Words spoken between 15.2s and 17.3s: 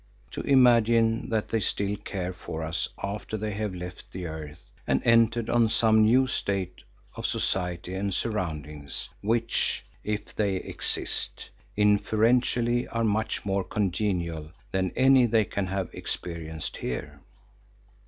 they can have experienced here.